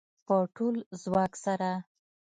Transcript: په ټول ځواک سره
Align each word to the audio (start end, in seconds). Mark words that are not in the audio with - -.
په 0.27 0.35
ټول 0.55 0.75
ځواک 1.01 1.33
سره 1.43 1.71